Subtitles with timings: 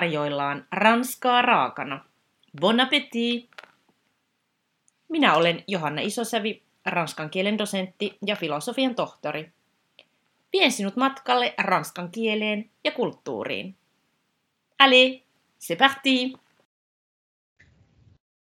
[0.00, 2.04] tarjoillaan ranskaa raakana.
[2.60, 3.50] Bon appétit!
[5.08, 9.52] Minä olen Johanna Isosävi, ranskan kielen dosentti ja filosofian tohtori.
[10.52, 13.76] Vien sinut matkalle ranskan kieleen ja kulttuuriin.
[14.78, 15.20] Allez,
[15.58, 16.32] c'est parti!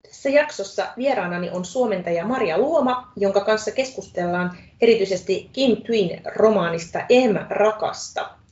[0.03, 7.47] Tässä jaksossa vieraanani on suomentaja Maria Luoma, jonka kanssa keskustellaan erityisesti Kim Twin romaanista M.
[7.51, 8.44] Rakasta.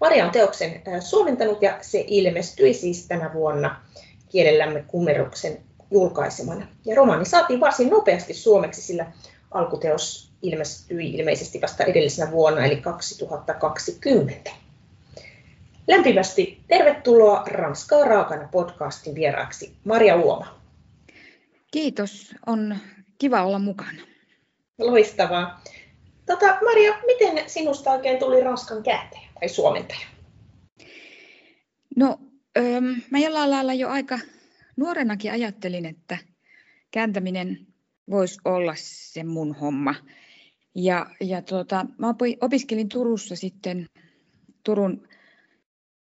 [0.00, 3.80] Maria on teoksen suomentanut ja se ilmestyi siis tänä vuonna
[4.28, 5.58] kielellämme kummeruksen
[5.90, 6.66] julkaisemana.
[6.84, 9.12] Ja romaani saatiin varsin nopeasti suomeksi, sillä
[9.50, 14.50] alkuteos ilmestyi ilmeisesti vasta edellisenä vuonna, eli 2020.
[15.88, 20.60] Lämpimästi tervetuloa Ranskaa raakana podcastin vieraaksi Maria Luoma.
[21.70, 22.76] Kiitos, on
[23.18, 24.02] kiva olla mukana.
[24.78, 25.62] Loistavaa.
[26.26, 30.06] Tota, Maria, miten sinusta oikein tuli Ranskan kääntäjä tai suomentaja?
[31.96, 32.18] No,
[32.58, 34.18] öö, mä jollain lailla jo aika
[34.76, 36.18] nuorenakin ajattelin, että
[36.90, 37.66] kääntäminen
[38.10, 39.94] voisi olla se mun homma.
[40.74, 43.86] Ja, ja tuota, mä opiskelin Turussa sitten
[44.64, 45.08] Turun,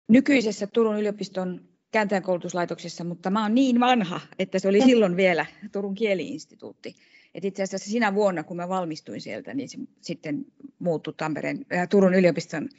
[0.07, 5.95] nykyisessä Turun yliopiston kääntäjäkoulutuslaitoksessa, mutta mä oon niin vanha, että se oli silloin vielä Turun
[5.95, 6.95] kieliinstituutti.
[7.35, 10.45] Et itse asiassa sinä vuonna, kun mä valmistuin sieltä, niin se sitten
[10.79, 12.69] muuttui Tampereen, äh, Turun yliopiston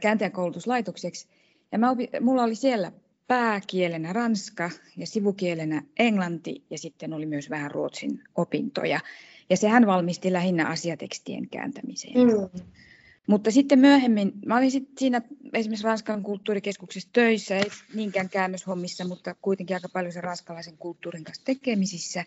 [0.00, 1.28] kääntäjäkoulutuslaitokseksi.
[1.72, 2.92] Ja mä opi, mulla oli siellä
[3.26, 9.00] pääkielenä ranska ja sivukielenä englanti ja sitten oli myös vähän ruotsin opintoja.
[9.50, 12.14] Ja sehän valmisti lähinnä asiatekstien kääntämiseen.
[12.14, 12.60] Mm.
[13.26, 19.34] Mutta sitten myöhemmin, mä olin sitten siinä esimerkiksi Ranskan kulttuurikeskuksessa töissä, ei niinkään käännöshommissa, mutta
[19.42, 22.24] kuitenkin aika paljon se ranskalaisen kulttuurin kanssa tekemisissä.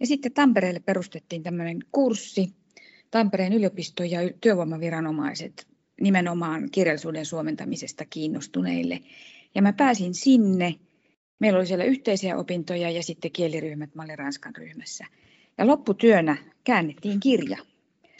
[0.00, 2.52] Ja sitten Tampereelle perustettiin tämmöinen kurssi,
[3.10, 5.66] Tampereen yliopisto ja työvoimaviranomaiset
[6.02, 9.00] nimenomaan kirjallisuuden suomentamisesta kiinnostuneille.
[9.54, 10.74] Ja mä pääsin sinne.
[11.38, 15.06] Meillä oli siellä yhteisiä opintoja ja sitten kieliryhmät, mä olin Ranskan ryhmässä.
[15.58, 17.58] Ja lopputyönä käännettiin kirja.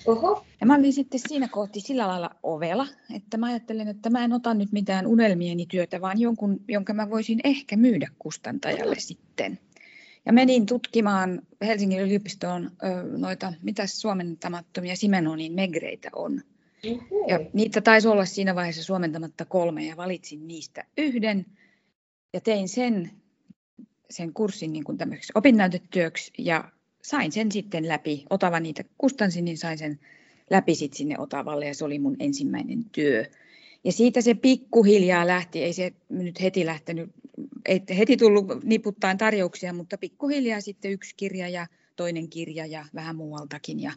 [0.07, 0.45] Oho.
[0.61, 4.33] Ja mä olin sitten siinä kohti sillä lailla ovela, että mä ajattelin, että mä en
[4.33, 9.59] ota nyt mitään unelmieni työtä, vaan jonkun, jonka mä voisin ehkä myydä kustantajalle sitten.
[10.27, 12.71] Ja menin tutkimaan Helsingin yliopistoon
[13.19, 16.43] noita, mitä suomentamattomia Simenonin megreitä on.
[17.29, 21.47] Ja niitä taisi olla siinä vaiheessa suomentamatta kolme ja valitsin niistä yhden
[22.33, 23.11] ja tein sen,
[24.11, 24.99] sen kurssin niin kuin
[25.35, 26.73] opinnäytetyöksi ja
[27.03, 28.25] sain sen sitten läpi.
[28.31, 30.01] Otava niitä kustansin, niin sain sen
[30.51, 33.25] läpi sitten sinne Otavalle ja se oli mun ensimmäinen työ.
[33.85, 37.11] Ja siitä se pikkuhiljaa lähti, ei se nyt heti lähtenyt,
[37.67, 41.67] ei heti tullut niputtaen tarjouksia, mutta pikkuhiljaa sitten yksi kirja ja
[41.97, 43.81] toinen kirja ja vähän muualtakin.
[43.81, 43.93] Ja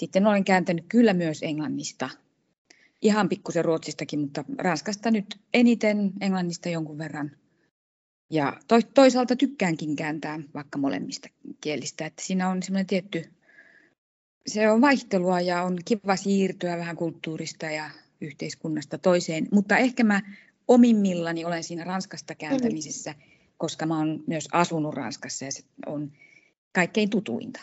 [0.00, 2.10] sitten olen kääntänyt kyllä myös englannista,
[3.02, 7.30] ihan pikkusen ruotsistakin, mutta ranskasta nyt eniten, englannista jonkun verran.
[8.30, 8.60] Ja
[8.94, 11.28] toisaalta tykkäänkin kääntää vaikka molemmista
[11.60, 13.24] kielistä, että siinä on semmoinen tietty,
[14.46, 17.90] se on vaihtelua ja on kiva siirtyä vähän kulttuurista ja
[18.20, 20.20] yhteiskunnasta toiseen, mutta ehkä mä
[20.68, 23.14] omimmillani olen siinä ranskasta kääntämisessä,
[23.56, 26.12] koska mä oon myös asunut Ranskassa ja se on
[26.72, 27.60] kaikkein tutuinta.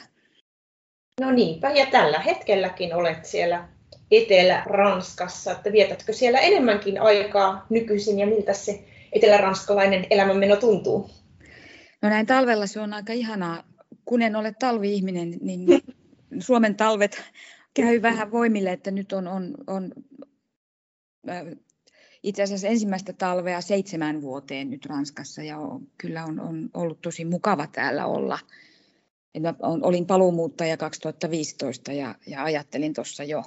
[1.21, 3.67] No niinpä, ja tällä hetkelläkin olet siellä
[4.11, 8.83] Etelä-Ranskassa, että vietätkö siellä enemmänkin aikaa nykyisin ja miltä se
[9.13, 11.09] eteläranskalainen elämänmeno tuntuu?
[12.01, 13.63] No näin talvella se on aika ihanaa.
[14.05, 15.67] Kun en ole talvi-ihminen, niin
[16.39, 17.23] Suomen talvet
[17.73, 19.91] käy vähän voimille, että nyt on, on, on
[21.29, 21.45] äh,
[22.23, 27.25] itse asiassa ensimmäistä talvea seitsemän vuoteen nyt Ranskassa ja on, kyllä on, on ollut tosi
[27.25, 28.39] mukava täällä olla.
[29.39, 33.43] Mä olin paluumuuttaja 2015 ja, ja ajattelin tuossa jo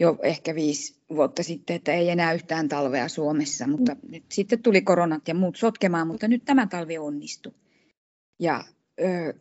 [0.00, 4.10] jo ehkä viisi vuotta sitten, että ei enää yhtään talvea Suomessa, mutta mm.
[4.10, 7.52] nyt sitten tuli koronat ja muut sotkemaan, mutta nyt tämä talvi onnistui.
[8.38, 8.64] Ja
[9.00, 9.34] ö,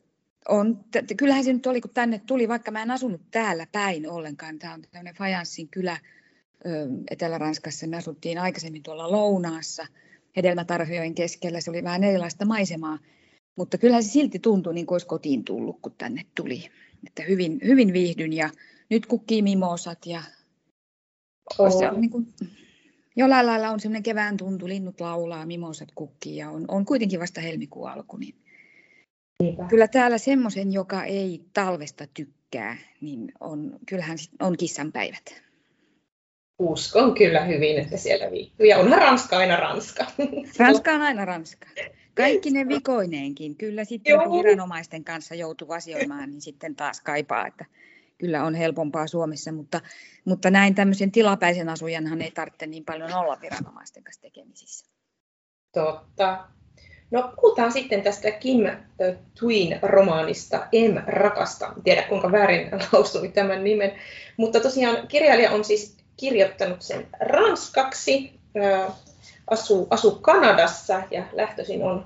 [0.50, 4.10] on, t- kyllähän se nyt oli, kun tänne tuli, vaikka mä en asunut täällä päin
[4.10, 5.98] ollenkaan, tämä on tämmöinen Fajanssin kylä
[6.66, 6.70] ö,
[7.12, 9.88] Etelä-Ranskassa, me asuttiin aikaisemmin tuolla Lounaassa,
[10.36, 13.00] hedelmätarhojen keskellä, se oli vähän erilaista maisemaa,
[13.60, 16.70] mutta kyllähän se silti tuntui niin kuin olisi kotiin tullut, kun tänne tuli.
[17.08, 18.50] Että hyvin, hyvin viihdyn ja
[18.90, 20.22] nyt kukkii mimosat ja
[21.60, 21.80] Oh.
[21.80, 22.28] Se on niin kuin,
[23.16, 27.42] jollain lailla on semmoinen kevään tuntu, linnut laulaa, mimosat kukkii ja on, on kuitenkin vasta
[27.42, 28.18] helmikuun alku.
[28.18, 28.36] Niin
[29.44, 29.64] Niinpä.
[29.64, 35.42] Kyllä täällä semmoisen, joka ei talvesta tykkää, niin on, kyllähän on kissan päivät.
[36.60, 38.68] Uskon kyllä hyvin, että siellä viihtyy.
[38.68, 40.06] Ja onhan Ranska aina Ranska.
[40.60, 41.68] Ranska on aina Ranska.
[42.24, 43.56] Kaikki ne vikoineenkin.
[43.56, 44.24] Kyllä sitten Joo.
[44.24, 47.66] kun viranomaisten kanssa joutuu asioimaan, niin sitten taas kaipaa, että
[48.18, 49.82] kyllä on helpompaa Suomessa, mutta,
[50.26, 54.86] mutta näin tämmöisen tilapäisen asujanhan ei tarvitse niin paljon olla viranomaisten kanssa tekemisissä.
[55.74, 56.48] Totta.
[57.12, 58.64] No puhutaan sitten tästä Kim
[59.40, 61.74] Twin romaanista M rakasta.
[61.78, 63.92] En tiedä kuinka väärin lausui tämän nimen,
[64.38, 68.40] mutta tosiaan kirjailija on siis kirjoittanut sen ranskaksi,
[69.50, 72.06] asuu, asuu Kanadassa ja lähtöisin on,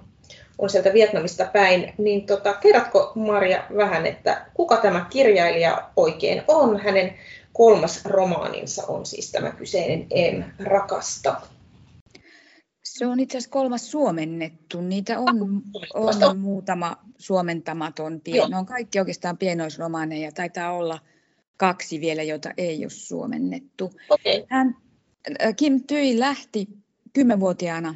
[0.58, 1.94] on sieltä Vietnamista päin.
[1.98, 6.80] Niin tota, kerrotko Maria vähän, että kuka tämä kirjailija oikein on?
[6.80, 7.14] Hänen
[7.54, 10.08] kolmas romaaninsa on siis tämä kyseinen
[10.38, 11.42] M rakasta.
[12.84, 14.82] Se on itse asiassa kolmas suomennettu.
[14.82, 15.62] Niitä on,
[15.94, 18.22] on muutama suomentamaton.
[18.22, 20.32] Pien, ne on kaikki oikeastaan pienoisromaaneja.
[20.32, 21.00] Taitaa olla
[21.58, 23.92] kaksi vielä, jota ei ole suomennettu.
[24.10, 24.44] Okay.
[24.50, 24.76] Hän,
[25.42, 26.68] äh, Kim Tyi lähti
[27.14, 27.96] kymmenvuotiaana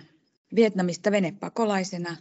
[0.56, 2.18] Vietnamista venepakolaisena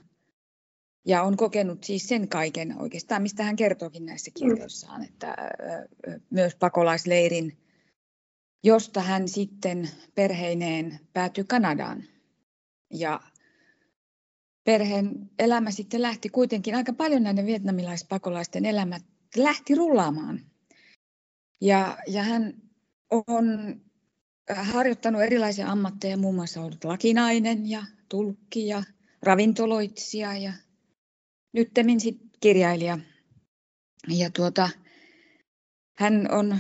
[1.07, 5.37] ja on kokenut siis sen kaiken oikeastaan, mistä hän kertookin näissä kirjoissaan, että
[6.31, 7.59] myös pakolaisleirin,
[8.65, 12.05] josta hän sitten perheineen päätyi Kanadaan
[12.91, 13.21] ja
[14.65, 19.03] perheen elämä sitten lähti kuitenkin, aika paljon näiden vietnamilaispakolaisten elämät
[19.37, 20.41] lähti rullaamaan.
[21.61, 22.55] Ja, ja hän
[23.11, 23.47] on
[24.55, 28.83] harjoittanut erilaisia ammatteja, muun muassa ollut lakinainen ja tulkki ja
[29.23, 30.53] ravintoloitsija ja
[31.53, 32.99] nyttemmin sitten kirjailija.
[34.09, 34.69] Ja tuota,
[35.99, 36.59] hän on,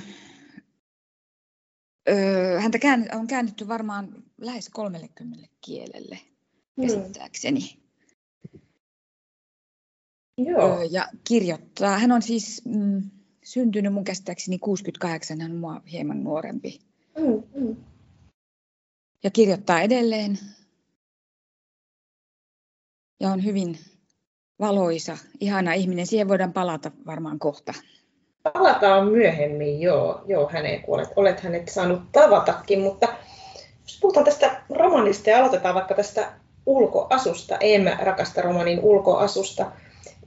[2.09, 6.19] öö, häntä kään, on käännetty varmaan lähes 30 kielelle
[6.77, 6.87] hmm.
[6.87, 7.87] käsittääkseni.
[10.39, 10.83] Joo.
[10.91, 11.99] Ja kirjoittaa.
[11.99, 13.11] Hän on siis mm,
[13.45, 16.81] syntynyt mun käsittääkseni 68, hän on mua hieman nuorempi.
[17.19, 17.77] Mm, mm.
[19.25, 20.39] Ja kirjoittaa edelleen.
[23.21, 23.79] Ja on hyvin
[24.61, 26.07] valoisa, ihana ihminen.
[26.07, 27.73] Siihen voidaan palata varmaan kohta.
[28.43, 33.09] Palataan myöhemmin, joo, joo häneen, kun olet, olet hänet saanut tavatakin, mutta
[33.83, 36.33] jos puhutaan tästä romanista ja aloitetaan vaikka tästä
[36.67, 39.73] ulkoasusta, Em rakasta romanin ulkoasusta.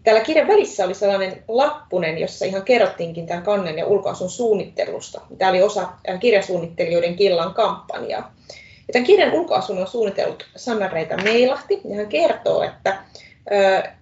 [0.03, 5.21] Täällä kirjan välissä oli sellainen lappunen, jossa ihan kerrottiinkin tämän kannen ja ulkoasun suunnittelusta.
[5.37, 5.87] Tämä oli osa
[6.19, 8.35] kirjasuunnittelijoiden Killan kampanjaa.
[8.87, 13.03] Ja tämän kirjan ulkoasun on suunnitellut Sanna-Reita Meilahti, ja hän kertoo, että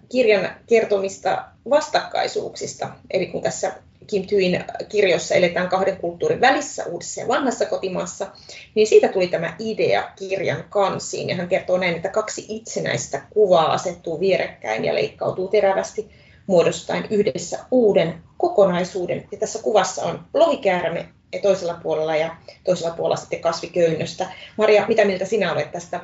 [0.08, 3.72] kirjan kertomista vastakkaisuuksista, eli kun tässä
[4.08, 8.26] Kim Tyin kirjoissa eletään kahden kulttuurin välissä uudessa ja vanhassa kotimaassa,
[8.74, 11.28] niin siitä tuli tämä idea kirjan kansiin.
[11.28, 16.10] Ja hän kertoo näin, että kaksi itsenäistä kuvaa asettuu vierekkäin ja leikkautuu terävästi
[16.46, 19.28] muodostaen yhdessä uuden kokonaisuuden.
[19.32, 24.26] Ja tässä kuvassa on lohikäärme ja toisella puolella ja toisella puolella sitten kasviköynnöstä.
[24.56, 26.00] Maria, mitä mieltä sinä olet tästä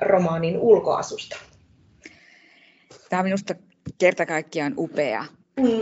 [0.00, 1.36] romaanin ulkoasusta?
[3.10, 3.54] Tämä on minusta
[3.98, 5.24] kerta kaikkiaan upea.
[5.56, 5.80] Mm.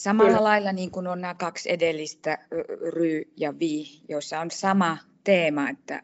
[0.00, 0.44] Samalla Kyllä.
[0.44, 2.38] lailla niin kuin on nämä kaksi edellistä,
[2.90, 6.02] Ry ja Vi, joissa on sama teema, että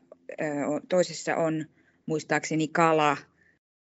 [0.89, 1.65] toisessa on
[2.07, 3.17] muistaakseni kala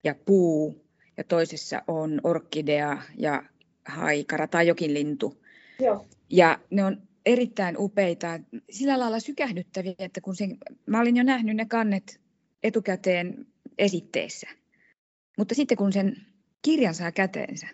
[0.04, 0.86] ja puu,
[1.18, 3.44] ja toisessa on orkidea ja
[3.86, 5.44] haikara tai jokin lintu.
[5.80, 6.06] Joo.
[6.30, 8.39] Ja ne on erittäin upeita,
[8.69, 12.19] sillä lailla sykähdyttäviä, että kun sen, mä olin jo nähnyt ne kannet
[12.63, 14.48] etukäteen esitteessä.
[15.38, 16.17] Mutta sitten kun sen
[16.62, 17.67] kirjan saa käteensä,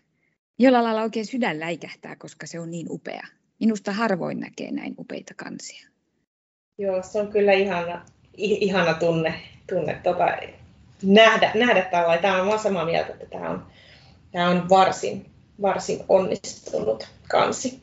[0.59, 3.27] jolla lailla oikein sydän läikähtää, koska se on niin upea.
[3.59, 5.89] Minusta harvoin näkee näin upeita kansia.
[6.77, 8.05] Joo, se on kyllä ihana,
[8.37, 9.33] ihana tunne,
[9.69, 10.27] tunne tota,
[11.03, 12.17] nähdä, nähdä tällä.
[12.17, 13.65] Tämä on samaa mieltä, että tämä on,
[14.31, 15.25] tämä on varsin,
[15.61, 17.81] varsin onnistunut kansi.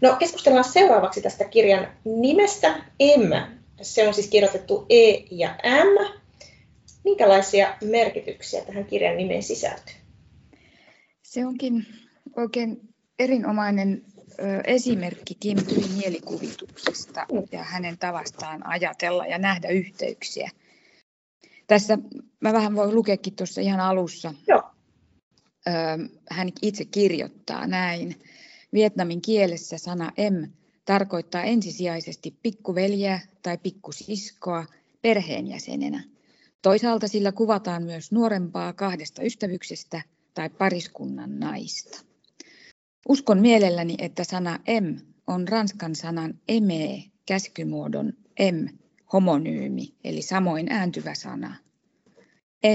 [0.00, 2.78] No, keskustellaan seuraavaksi tästä kirjan nimestä
[3.16, 3.32] M.
[3.82, 6.20] Se on siis kirjoitettu E ja M.
[7.04, 9.99] Minkälaisia merkityksiä tähän kirjan nimeen sisältyy?
[11.30, 11.86] Se onkin
[12.36, 14.04] oikein erinomainen
[14.64, 20.50] esimerkki Kim Tyin mielikuvituksesta ja hänen tavastaan ajatella ja nähdä yhteyksiä.
[21.66, 21.98] Tässä
[22.40, 24.34] mä vähän voin lukeakin tuossa ihan alussa.
[24.48, 24.62] Joo.
[26.30, 28.22] Hän itse kirjoittaa näin.
[28.72, 30.50] Vietnamin kielessä sana M
[30.84, 34.66] tarkoittaa ensisijaisesti pikkuveljeä tai pikkusiskoa
[35.02, 36.04] perheenjäsenenä.
[36.62, 40.02] Toisaalta sillä kuvataan myös nuorempaa kahdesta ystävyksestä–
[40.34, 42.04] tai pariskunnan naista.
[43.08, 44.96] Uskon mielelläni, että sana M
[45.26, 48.78] on ranskan sanan eme käskymuodon M
[49.12, 51.56] homonyymi, eli samoin ääntyvä sana.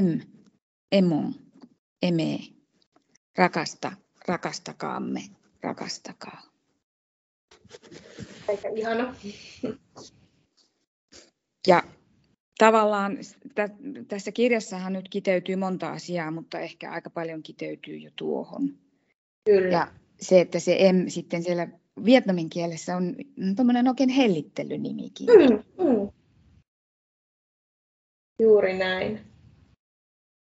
[0.01, 0.19] M,
[0.91, 1.35] emon,
[2.01, 2.39] eme,
[3.37, 3.91] rakasta,
[4.27, 5.21] rakastakaamme,
[5.63, 6.41] rakastakaa.
[8.47, 9.15] Aika ihana.
[11.67, 11.83] Ja
[12.57, 13.17] tavallaan
[14.07, 18.73] tässä kirjassahan nyt kiteytyy monta asiaa, mutta ehkä aika paljon kiteytyy jo tuohon.
[19.45, 19.77] Kyllä.
[19.77, 19.87] Ja
[20.21, 21.67] se, että se M sitten siellä
[22.05, 23.15] vietnamin kielessä on
[23.55, 25.27] tuommoinen oikein hellittelynimikin.
[25.27, 26.09] Mm, mm.
[28.41, 29.19] Juuri näin.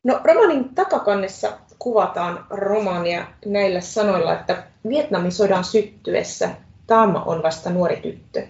[0.05, 6.55] No, romanin takakannessa kuvataan romania näillä sanoilla, että Vietnamin sodan syttyessä
[6.87, 8.47] Tam on vasta nuori tyttö.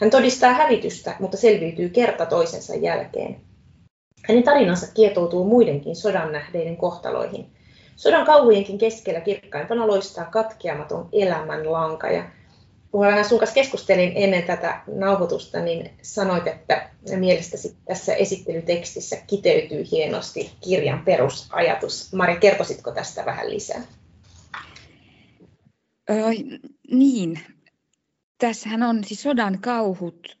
[0.00, 3.40] Hän todistaa hävitystä, mutta selviytyy kerta toisensa jälkeen.
[4.28, 7.46] Hänen tarinansa kietoutuu muidenkin sodan nähdeiden kohtaloihin.
[7.96, 12.06] Sodan kauhujenkin keskellä kirkkaimpana loistaa katkeamaton elämänlanka.
[12.06, 12.24] Ja
[12.90, 19.84] kun vähän sun kanssa keskustelin ennen tätä nauhoitusta, niin sanoit, että mielestäsi tässä esittelytekstissä kiteytyy
[19.90, 22.12] hienosti kirjan perusajatus.
[22.12, 23.82] Mari, kertoisitko tästä vähän lisää?
[26.10, 26.30] Öö,
[26.90, 27.40] niin,
[28.40, 30.38] tässähän on siis sodan kauhut,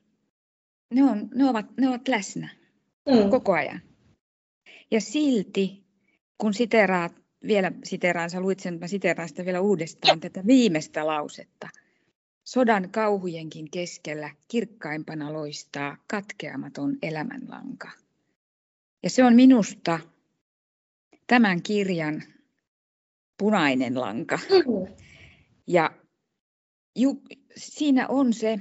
[0.94, 2.48] ne, on, ne, ovat, ne ovat läsnä
[3.08, 3.30] mm.
[3.30, 3.80] koko ajan.
[4.90, 5.84] Ja silti,
[6.38, 7.12] kun siteraat,
[7.46, 11.68] vielä siteraan, sä luit sen, mä siteraan sitä vielä uudestaan, tätä viimeistä lausetta.
[12.44, 17.90] Sodan kauhujenkin keskellä kirkkaimpana loistaa katkeamaton elämänlanka.
[19.02, 20.00] Ja se on minusta
[21.26, 22.22] tämän kirjan
[23.38, 24.36] punainen lanka.
[24.36, 24.94] Mm.
[25.66, 25.90] Ja
[26.96, 27.22] ju,
[27.56, 28.58] siinä on se,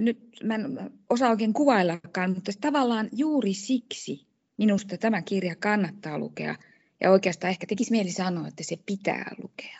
[0.00, 0.78] nyt mä en
[1.10, 4.26] osaa oikein kuvaillakaan, mutta tavallaan juuri siksi
[4.56, 6.54] minusta tämä kirja kannattaa lukea.
[7.00, 9.78] Ja oikeastaan ehkä tekisi mieli sanoa, että se pitää lukea.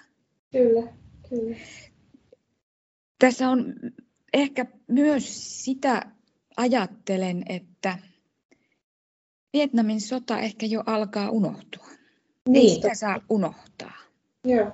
[0.53, 0.93] Kyllä,
[1.29, 1.57] kyllä.
[3.19, 3.75] Tässä on
[4.33, 6.03] ehkä myös sitä
[6.57, 7.99] ajattelen, että
[9.53, 11.87] Vietnamin sota ehkä jo alkaa unohtua.
[12.49, 13.97] Niin, Ei sitä saa unohtaa.
[14.45, 14.73] Joo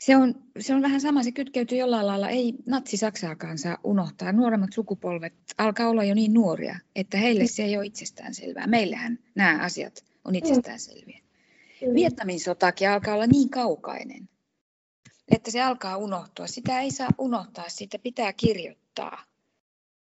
[0.00, 4.32] se on, se on vähän sama, se kytkeytyy jollain lailla, ei natsi-Saksaakaan saa unohtaa.
[4.32, 8.66] Nuoremmat sukupolvet alkaa olla jo niin nuoria, että heille se ei ole itsestäänselvää.
[8.66, 11.20] Meillähän nämä asiat on itsestäänselviä.
[11.86, 11.94] Mm.
[11.94, 14.28] Vietnamin sotakin alkaa olla niin kaukainen,
[15.28, 16.46] että se alkaa unohtua.
[16.46, 19.24] Sitä ei saa unohtaa, sitä pitää kirjoittaa.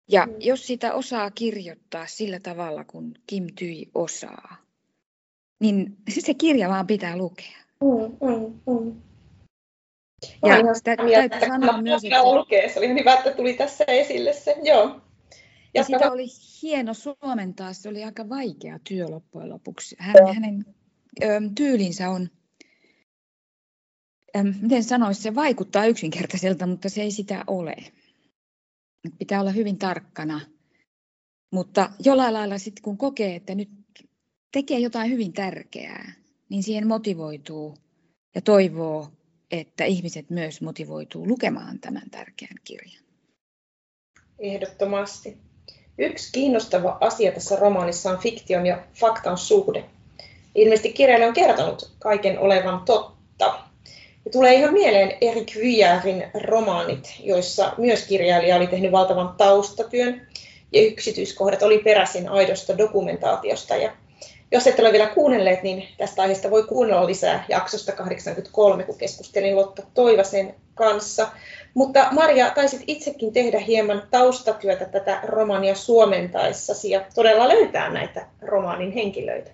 [0.08, 0.34] Ja mm.
[0.39, 4.58] jos sitä osaa kirjoittaa sillä tavalla, kun Kim Tyi osaa,
[5.60, 7.58] niin se kirja vaan pitää lukea.
[7.82, 9.07] Mm, mm, mm.
[10.46, 12.24] Ja sitä täytyy sanoa myös, että...
[12.24, 12.70] Lukee.
[12.70, 14.56] Se oli hyvä, että tuli tässä esille se.
[14.64, 15.02] Joo.
[15.74, 16.26] Ja sitä oli
[16.62, 19.96] hieno suomentaa, se oli aika vaikea työ loppujen lopuksi.
[20.00, 20.66] Hän, hänen
[21.24, 22.30] ö, tyylinsä on,
[24.38, 27.76] ö, miten sanoisi, se vaikuttaa yksinkertaiselta, mutta se ei sitä ole.
[29.20, 30.42] Pitää olla hyvin tarkkana.
[31.54, 33.70] Mutta jollain lailla sitten kun kokee, että nyt
[34.52, 36.14] tekee jotain hyvin tärkeää,
[36.50, 37.78] niin siihen motivoituu
[38.36, 39.17] ja toivoo
[39.51, 43.04] että ihmiset myös motivoituu lukemaan tämän tärkeän kirjan.
[44.39, 45.38] Ehdottomasti.
[45.98, 49.86] Yksi kiinnostava asia tässä romaanissa on fiktion ja faktan suhde.
[50.56, 53.60] Ilmeisesti kirjailija on kertonut kaiken olevan totta.
[54.25, 60.27] Ja tulee ihan mieleen Erik Vuillardin romaanit, joissa myös kirjailija oli tehnyt valtavan taustatyön
[60.72, 63.92] ja yksityiskohdat oli peräisin aidosta dokumentaatiosta ja
[64.51, 69.56] jos ette ole vielä kuunnelleet, niin tästä aiheesta voi kuunnella lisää jaksosta 83, kun keskustelin
[69.56, 71.32] Lotta Toivasen kanssa.
[71.74, 78.92] Mutta Maria, taisit itsekin tehdä hieman taustatyötä tätä romania suomentaessasi ja todella löytää näitä romaanin
[78.92, 79.51] henkilöitä.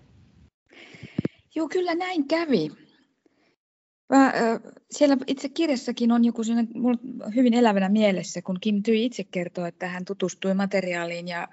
[1.55, 2.71] Joo, kyllä näin kävi.
[4.09, 4.33] Mä,
[4.91, 6.41] siellä itse kirjassakin on joku
[7.35, 11.47] hyvin elävänä mielessä, kun Kim Tyi itse kertoo, että hän tutustui materiaaliin ja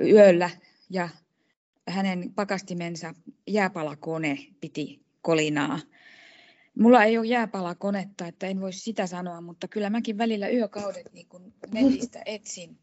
[0.00, 0.50] yöllä
[0.90, 1.08] ja
[1.88, 3.14] hänen pakastimensa
[3.46, 5.80] jääpalakone piti kolinaa.
[6.78, 11.28] Mulla ei ole jääpalakonetta, että en voi sitä sanoa, mutta kyllä mäkin välillä yökaudet niin
[11.28, 12.78] kun netistä etsin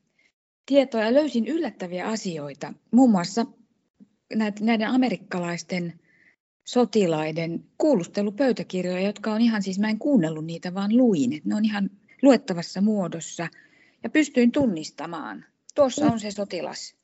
[0.65, 2.73] tietoa ja löysin yllättäviä asioita.
[2.91, 3.45] Muun muassa
[4.59, 5.99] näiden amerikkalaisten
[6.63, 11.41] sotilaiden kuulustelupöytäkirjoja, jotka on ihan, siis mä en kuunnellut niitä, vaan luin.
[11.45, 11.89] Ne on ihan
[12.21, 13.47] luettavassa muodossa
[14.03, 15.45] ja pystyin tunnistamaan.
[15.75, 16.95] Tuossa on se sotilas,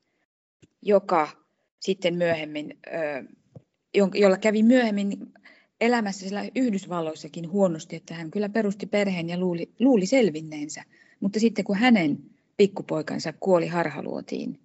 [0.81, 1.46] joka
[1.87, 2.79] sitten myöhemmin,
[4.13, 5.33] jolla kävi myöhemmin
[5.81, 10.83] elämässä siellä Yhdysvalloissakin huonosti, että hän kyllä perusti perheen ja luuli, luuli selvinneensä.
[11.19, 12.17] Mutta sitten kun hänen
[12.57, 14.59] pikkupoikansa kuoli harhaluotiin,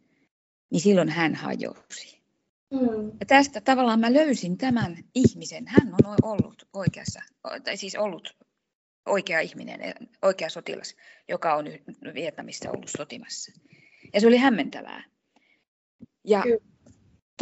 [0.71, 2.23] niin silloin hän hajosi.
[2.71, 3.13] Mm.
[3.21, 5.65] Ja tästä tavallaan mä löysin tämän ihmisen.
[5.67, 7.21] Hän on ollut oikeassa,
[7.65, 8.37] tai siis ollut
[9.07, 9.81] oikea ihminen,
[10.23, 10.97] oikea sotilas,
[11.29, 11.65] joka on
[12.15, 13.53] Vietnamissa ollut sotimassa.
[14.15, 15.05] Ja se oli hämmentävää.
[16.25, 16.72] Ja Kyllä.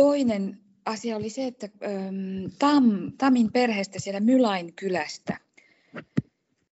[0.00, 5.40] Toinen asia oli se, että ähm, Tam, Tamin perheestä siellä Mylain kylästä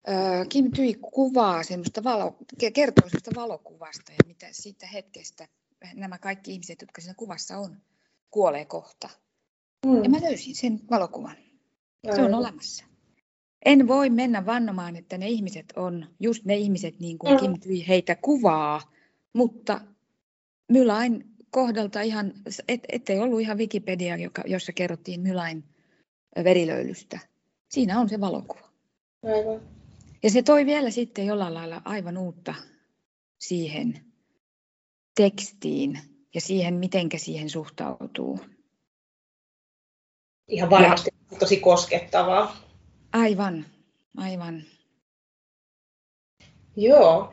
[0.08, 2.36] äh, Kim Tyi kuvaa semmoista valo,
[2.74, 5.48] kertoo semmoista valokuvasta ja mitä siitä hetkestä
[5.94, 7.76] nämä kaikki ihmiset, jotka siinä kuvassa on,
[8.30, 9.08] kuolee kohta.
[9.86, 10.04] Mm.
[10.04, 11.36] Ja mä löysin sen valokuvan.
[12.14, 12.84] Se on olemassa.
[13.64, 17.40] En voi mennä vannomaan, että ne ihmiset on just ne ihmiset niin kuin mm.
[17.40, 18.92] Kim Tyi heitä kuvaa,
[19.32, 19.80] mutta
[20.68, 22.32] Mylain kohdalta ihan,
[22.68, 25.64] et, ettei ollut ihan Wikipedia, joka, jossa kerrottiin Mylain
[26.44, 27.18] verilöylystä.
[27.68, 28.68] Siinä on se valokuva.
[29.24, 29.60] Aivan.
[30.22, 32.54] Ja se toi vielä sitten jollain lailla aivan uutta
[33.40, 34.04] siihen
[35.14, 35.98] tekstiin
[36.34, 38.40] ja siihen, mitenkä siihen suhtautuu.
[40.48, 42.56] Ihan varmasti ja, tosi koskettavaa.
[43.12, 43.66] Aivan,
[44.16, 44.62] aivan.
[46.76, 47.32] Joo.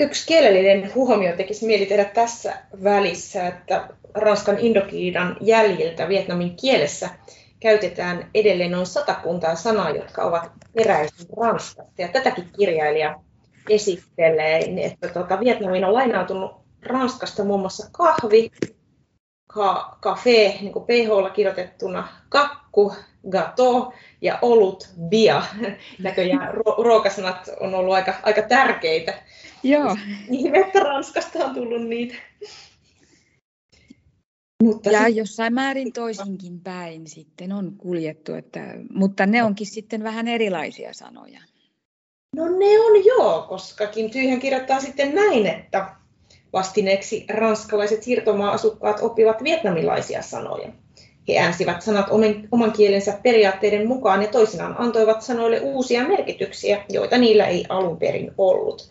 [0.00, 7.10] Yksi kielellinen huomio tekisi mieli tehdä tässä välissä, että Ranskan Indokiinan jäljiltä Vietnamin kielessä
[7.60, 12.02] käytetään edelleen noin satakuntaa sanaa, jotka ovat peräisin Ranskasta.
[12.02, 13.20] Ja tätäkin kirjailija
[13.70, 18.50] esittelee, että tuota, Vietnamiin on lainautunut Ranskasta muun muassa kahvi,
[19.46, 22.92] ka, kafe, niin kuin ph kirjoitettuna, kakku,
[23.30, 25.42] gato ja olut, bia.
[26.02, 29.22] Näköjään ruokasanat on ollut aika, aika tärkeitä.
[29.62, 29.96] Joo.
[30.28, 32.14] Niin, että Ranskasta on tullut niitä.
[34.62, 35.16] Mutta ja sit...
[35.16, 38.60] jossain määrin toisinkin päin sitten on kuljettu, että,
[38.90, 41.40] mutta ne onkin sitten vähän erilaisia sanoja.
[42.36, 45.86] No ne on joo, koska Kim Tyyhän kirjoittaa sitten näin, että
[46.52, 50.72] vastineeksi ranskalaiset siirtomaa-asukkaat oppivat vietnamilaisia sanoja.
[51.28, 52.06] He äänsivät sanat
[52.50, 58.32] oman kielensä periaatteiden mukaan ja toisinaan antoivat sanoille uusia merkityksiä, joita niillä ei alun perin
[58.38, 58.90] ollut.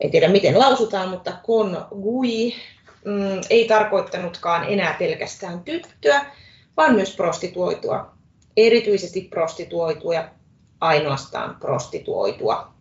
[0.00, 2.54] En tiedä miten lausutaan, mutta kon gui
[3.04, 6.26] mm, ei tarkoittanutkaan enää pelkästään tyttöä,
[6.76, 8.14] vaan myös prostituoitua.
[8.56, 10.28] Erityisesti prostituoitua ja
[10.80, 12.74] ainoastaan prostituoitua.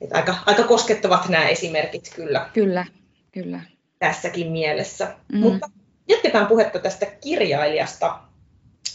[0.00, 2.50] Et aika, aika koskettavat nämä esimerkit kyllä.
[2.52, 2.86] Kyllä,
[3.32, 3.60] kyllä.
[3.98, 5.16] Tässäkin mielessä.
[5.32, 5.38] Mm.
[5.38, 5.70] Mutta
[6.08, 8.18] jatketaan puhetta tästä kirjailijasta.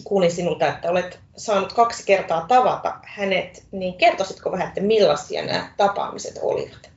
[0.03, 5.73] Kuulin sinulta, että olet saanut kaksi kertaa tavata hänet, niin kertoisitko vähän, että millaisia nämä
[5.77, 6.91] tapaamiset olivat?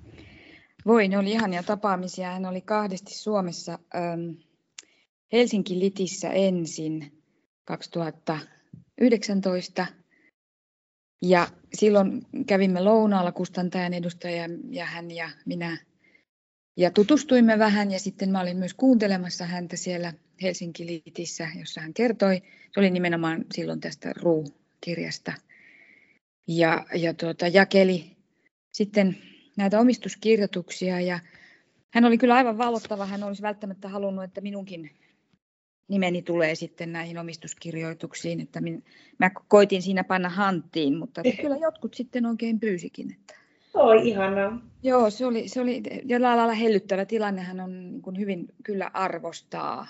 [0.86, 2.30] Voi, ne oli ihania tapaamisia.
[2.30, 4.30] Hän oli kahdesti Suomessa ähm,
[5.32, 7.22] Helsinki Litissä ensin
[7.64, 9.86] 2019.
[11.22, 15.78] Ja silloin kävimme lounaalla kustantajan edustaja ja hän ja minä.
[16.76, 21.94] Ja tutustuimme vähän ja sitten mä olin myös kuuntelemassa häntä siellä Helsinki Litissä, jossa hän
[21.94, 22.42] kertoi.
[22.72, 25.32] Se oli nimenomaan silloin tästä Ruu-kirjasta.
[26.48, 28.16] Ja, ja tuota, jakeli
[28.72, 29.16] sitten
[29.56, 31.20] näitä omistuskirjoituksia ja
[31.90, 33.06] hän oli kyllä aivan valottava.
[33.06, 34.90] Hän olisi välttämättä halunnut, että minunkin
[35.88, 38.40] nimeni tulee sitten näihin omistuskirjoituksiin.
[38.40, 38.84] Että min,
[39.18, 43.12] mä koitin siinä panna hanttiin, mutta kyllä jotkut sitten oikein pyysikin.
[43.12, 43.43] Että.
[43.74, 44.58] Oi, ihanaa.
[44.82, 47.42] Joo, se oli, se oli jollain lailla hellyttävä tilanne.
[47.42, 49.86] Hän on niin kuin hyvin kyllä arvostaa.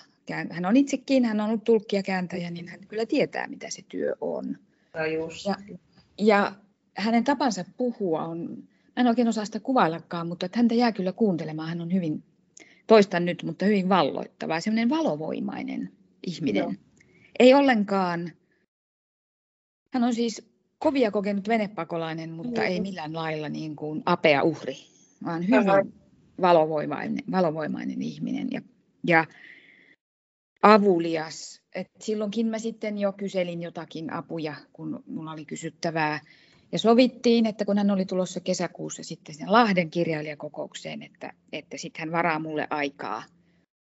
[0.49, 3.81] Hän on itsekin, hän on ollut tulkki ja kääntäjä, niin hän kyllä tietää, mitä se
[3.89, 4.57] työ on.
[4.93, 5.45] No just.
[5.45, 5.55] Ja,
[6.17, 6.51] ja
[6.97, 8.63] hänen tapansa puhua on,
[8.97, 11.69] en oikein osaa sitä kuvaillakaan, mutta että häntä jää kyllä kuuntelemaan.
[11.69, 12.23] Hän on hyvin,
[12.87, 15.91] toistan nyt, mutta hyvin valloittava, semmoinen valovoimainen
[16.27, 16.63] ihminen.
[16.63, 16.73] Joo.
[17.39, 18.31] Ei ollenkaan,
[19.93, 20.54] hän on siis
[20.85, 22.67] kovia kokenut venepakolainen, mutta mm.
[22.67, 24.77] ei millään lailla niin kuin apea uhri,
[25.25, 25.83] vaan hyvin Aha.
[26.41, 28.61] valovoimainen, valovoimainen ihminen ja,
[29.07, 29.25] ja
[30.61, 31.61] avulias.
[31.75, 36.19] Et silloinkin mä sitten jo kyselin jotakin apuja, kun mulla oli kysyttävää
[36.71, 41.99] ja sovittiin, että kun hän oli tulossa kesäkuussa sitten sinne Lahden kirjailijakokoukseen, että, että sitten
[41.99, 43.23] hän varaa mulle aikaa.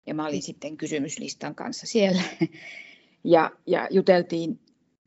[0.07, 2.23] Ja mä olin sitten kysymyslistan kanssa siellä.
[3.25, 4.61] Ja, ja juteltiin,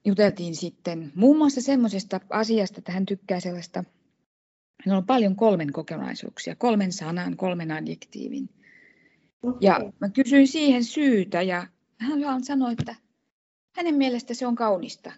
[0.06, 3.84] juteltiin sitten muun muassa semmoisesta asiasta, että hän tykkää sellaista,
[4.86, 8.50] hän on paljon kolmen kokonaisuuksia, kolmen sanan, kolmen adjektiivin.
[9.44, 9.58] Okay.
[9.62, 12.96] Ja mä kysyin siihen syytä ja hän sanoi, että
[13.76, 15.12] hänen mielestä se on kaunista.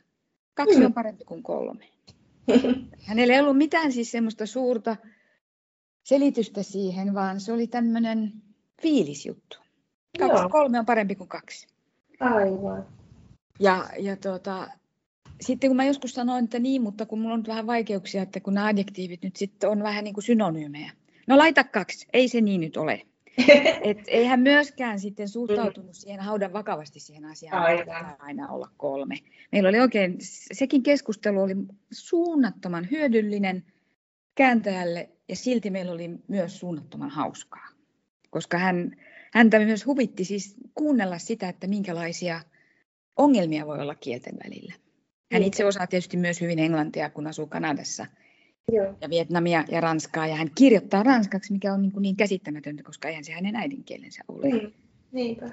[0.53, 0.85] Kaksi mm.
[0.85, 1.85] on parempi kuin kolme.
[3.07, 4.97] Hänellä ei ollut mitään siis semmoista suurta
[6.03, 8.33] selitystä siihen, vaan se oli tämmöinen
[8.81, 9.57] fiilisjuttu.
[10.19, 10.49] Kaksi, Joo.
[10.49, 11.67] kolme on parempi kuin kaksi.
[12.19, 12.87] Aivan.
[13.59, 14.67] Ja, ja tuota,
[15.41, 18.53] sitten kun mä joskus sanoin, että niin, mutta kun mulla on vähän vaikeuksia, että kun
[18.53, 20.91] nämä adjektiivit nyt sitten on vähän niin kuin synonyymejä.
[21.27, 23.01] No laita kaksi, ei se niin nyt ole.
[23.89, 29.15] Et eihän myöskään sitten suhtautunut siihen haudan vakavasti siihen asiaan, että aina olla kolme.
[29.51, 30.17] Meillä oli oikein,
[30.51, 31.55] sekin keskustelu oli
[31.91, 33.63] suunnattoman hyödyllinen
[34.35, 37.67] kääntäjälle ja silti meillä oli myös suunnattoman hauskaa.
[38.29, 38.95] Koska hän,
[39.33, 42.41] häntä myös huvitti siis kuunnella sitä, että minkälaisia
[43.17, 44.73] ongelmia voi olla kielten välillä.
[45.31, 45.47] Hän niin.
[45.47, 48.05] itse osaa tietysti myös hyvin englantia, kun asuu Kanadassa–
[48.71, 48.93] Joo.
[49.01, 53.23] ja Vietnamia ja Ranskaa, ja hän kirjoittaa ranskaksi, mikä on niin, niin käsittämätöntä, koska eihän
[53.23, 54.47] se hänen äidinkielensä ole.
[54.47, 54.73] Niin,
[55.11, 55.49] niinpä.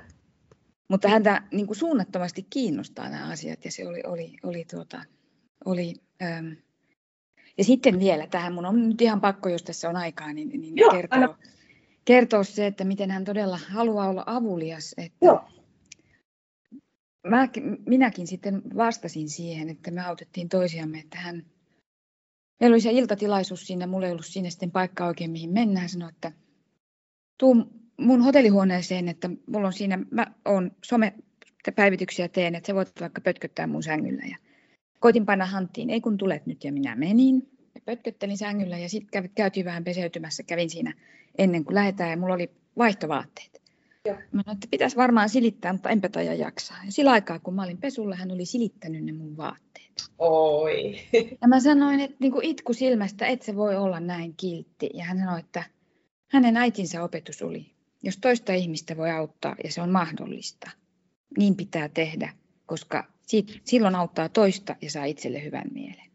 [0.89, 5.03] Mutta häntä niin kuin suunnattomasti kiinnostaa nämä asiat, ja se oli, oli, oli, tuota,
[5.65, 6.53] oli ähm,
[7.59, 10.77] ja sitten vielä tähän, mun on nyt ihan pakko, jos tässä on aikaa, niin, niin
[10.77, 11.39] Joo, kertoa,
[12.05, 14.95] kertoa se, että miten hän todella haluaa olla avulias.
[14.99, 15.45] Että Joo.
[17.27, 17.49] Mä,
[17.87, 21.47] minäkin sitten vastasin siihen, että me autettiin toisiamme, että hän,
[22.61, 25.81] meillä oli se iltatilaisuus siinä, mulla ei ollut siinä sitten paikka oikein mihin mennä.
[25.81, 26.33] Hän sanoi, että
[27.39, 27.55] tuu
[27.97, 33.67] mun hotellihuoneeseen, että mulla on siinä, mä oon somepäivityksiä teen, että sä voit vaikka pötköttää
[33.67, 34.23] mun sängyllä.
[34.31, 34.37] Ja
[35.01, 37.51] koitin painaa hanttiin, ei kun tulet nyt ja minä menin.
[37.75, 40.95] Ja pötköttelin sängyllä ja sitten käytiin vähän peseytymässä, kävin siinä
[41.39, 43.60] ennen kuin lähdetään ja mulla oli vaihtovaatteet.
[44.07, 44.17] Joo.
[44.17, 46.77] Mä sanoin, että pitäisi varmaan silittää, mutta enpä taja jaksaa.
[46.87, 49.93] Ja sillä aikaa, kun mä olin pesulla, hän oli silittänyt ne mun vaatteet.
[50.19, 50.97] Oi.
[51.43, 54.91] Ja mä sanoin, että niin kuin itku silmästä, et se voi olla näin kiltti.
[54.95, 55.65] Ja hän sanoi, että
[56.31, 57.67] hänen äitinsä opetus oli,
[58.03, 60.71] jos toista ihmistä voi auttaa ja se on mahdollista,
[61.39, 62.33] niin pitää tehdä,
[62.67, 66.10] koska siitä, silloin auttaa toista ja saa itselle hyvän mielen.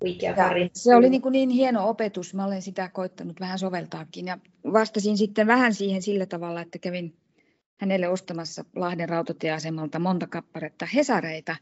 [0.00, 0.70] Huikea Ja tarina.
[0.74, 4.38] se oli niin, kuin niin hieno opetus, mä olen sitä koittanut vähän soveltaakin ja
[4.72, 7.16] vastasin sitten vähän siihen sillä tavalla, että kävin
[7.80, 11.56] hänelle ostamassa Lahden rautatieasemalta monta kapparetta Hesareita,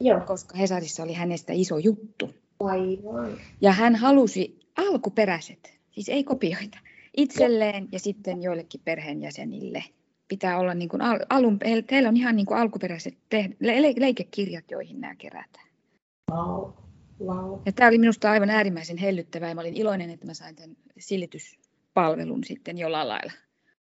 [0.00, 2.30] Joo, koska Hesarissa oli hänestä iso juttu.
[2.60, 3.36] aivan.
[3.60, 6.78] Ja hän halusi alkuperäiset, siis ei kopioita,
[7.16, 9.84] itselleen ja sitten joillekin perheenjäsenille.
[10.28, 11.58] Pitää olla niin kuin al, alun,
[11.90, 15.68] heillä on ihan niin kuin alkuperäiset te, le, le, leikekirjat, joihin nämä kerätään.
[16.30, 16.70] Wow.
[17.20, 17.60] Wow.
[17.66, 20.76] Ja tämä oli minusta aivan äärimmäisen hellyttävää ja mä olin iloinen, että mä sain tämän
[20.98, 23.32] silityspalvelun sitten jollain lailla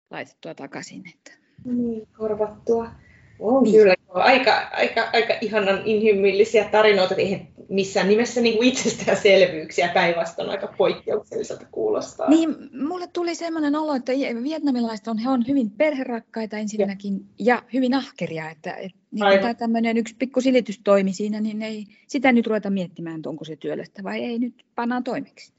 [0.09, 1.03] laitettua takaisin.
[1.15, 1.31] Että.
[1.65, 2.91] Niin, korvattua.
[3.39, 3.75] On Niin.
[3.75, 4.17] kyllä joo.
[4.17, 11.65] aika, aika, aika ihanan inhimillisiä tarinoita, eihän missään nimessä niin kuin itsestäänselvyyksiä, päinvastoin aika poikkeukselliselta
[11.71, 12.29] kuulostaa.
[12.29, 12.55] Niin,
[12.87, 14.11] mulle tuli sellainen olo, että
[14.43, 19.97] vietnamilaiset on, he on hyvin perherakkaita ensinnäkin ja hyvin ahkeria, että, että niin tämä tämmöinen
[19.97, 24.23] yksi pikku silitystoimi siinä, niin ei sitä nyt ruveta miettimään, että onko se työllistä vai
[24.23, 25.53] ei, nyt pannaan toimeksi.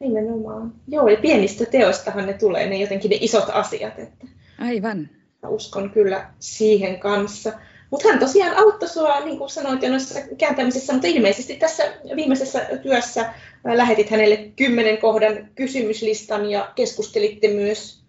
[0.00, 0.74] Nimenomaan.
[0.88, 4.26] Joo, ja pienistä teoistahan ne tulee, ne jotenkin ne isot asiat, että
[4.58, 5.08] Aivan.
[5.42, 7.52] Mä uskon kyllä siihen kanssa.
[7.90, 11.82] Mutta hän tosiaan auttoi sinua, niin kuin sanoit jo noissa kääntämisessä, mutta ilmeisesti tässä
[12.16, 13.20] viimeisessä työssä
[13.64, 18.02] ää, lähetit hänelle kymmenen kohdan kysymyslistan ja keskustelitte myös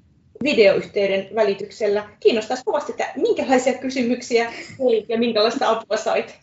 [0.44, 2.10] videoyhteyden välityksellä.
[2.20, 6.40] Kiinnostaisi kovasti, että minkälaisia kysymyksiä oli ja minkälaista apua sait.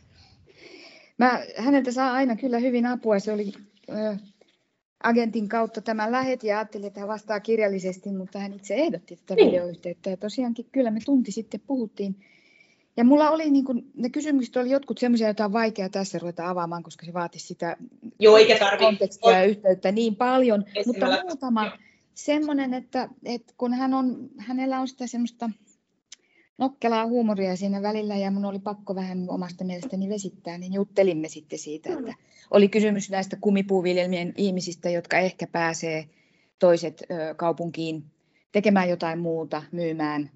[1.19, 3.19] Mä, häneltä saa aina kyllä hyvin apua.
[3.19, 3.53] Se oli
[3.89, 4.17] ö,
[5.03, 9.35] agentin kautta tämä lähet ja ajattelin, että hän vastaa kirjallisesti, mutta hän itse ehdotti tätä
[9.35, 9.49] Niin.
[9.49, 10.11] videoyhteyttä.
[10.11, 12.17] Ja tosiaankin kyllä me tunti sitten puhuttiin.
[12.97, 16.49] Ja mulla oli niin kuin, ne kysymykset oli jotkut semmoisia, joita on vaikea tässä ruveta
[16.49, 17.77] avaamaan, koska se vaatisi sitä
[18.19, 20.65] Joo, eikä kontekstia ja yhteyttä niin paljon.
[20.75, 21.77] Ei Mutta muutama joo.
[22.15, 25.51] semmoinen, että, että kun hän on, hänellä on sitä semmoista
[26.59, 31.59] nokkelaa huumoria siinä välillä ja mun oli pakko vähän omasta mielestäni vesittää, niin juttelimme sitten
[31.59, 32.15] siitä, että
[32.51, 36.09] oli kysymys näistä kumipuuviljelmien ihmisistä, jotka ehkä pääsee
[36.59, 37.03] toiset
[37.37, 38.05] kaupunkiin
[38.53, 40.31] tekemään jotain muuta, myymään,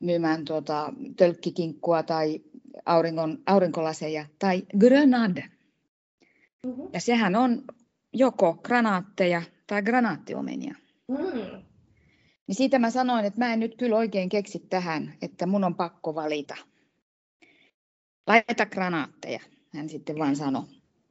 [0.00, 2.40] myymään tuota, tölkkikinkkua tai
[2.86, 5.44] auringon, aurinkolaseja tai grenade.
[6.66, 6.80] Mhm.
[6.92, 7.62] Ja sehän on
[8.12, 10.74] joko granaatteja tai granaattiomenia.
[11.08, 11.63] Mm.
[12.46, 15.74] Niin siitä mä sanoin, että mä en nyt kyllä oikein keksi tähän, että mun on
[15.74, 16.56] pakko valita.
[18.26, 19.40] Laita granaatteja,
[19.74, 20.64] hän sitten vaan sanoi.